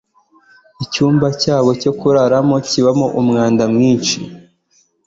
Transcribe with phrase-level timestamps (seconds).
[0.83, 4.19] icyumba cyabo cyo kuraramo kibamo umwanda mwishi